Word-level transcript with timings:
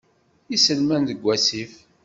Iselman 0.55 1.03
deg 1.09 1.19
wasif. 1.25 1.73